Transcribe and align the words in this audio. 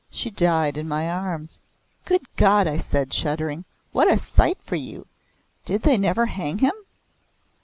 She 0.09 0.31
died 0.31 0.77
in 0.77 0.87
my 0.87 1.07
arms. 1.07 1.61
"Good 2.05 2.23
God!" 2.35 2.65
I 2.65 2.79
said, 2.79 3.13
shuddering; 3.13 3.65
"what 3.91 4.11
a 4.11 4.17
sight 4.17 4.57
for 4.65 4.75
you! 4.75 5.05
Did 5.63 5.83
they 5.83 5.99
never 5.99 6.25
hang 6.25 6.57
him?" 6.57 6.73